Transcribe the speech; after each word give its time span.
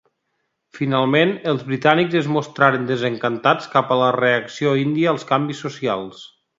Finalment, 0.77 1.33
els 1.51 1.65
britànics 1.67 2.17
es 2.21 2.31
mostraren 2.37 2.89
desencantats 2.95 3.71
cap 3.77 3.93
a 3.97 4.01
la 4.03 4.11
reacció 4.19 4.77
índia 4.89 5.17
als 5.17 5.31
canvis 5.35 5.67
socials. 5.69 6.31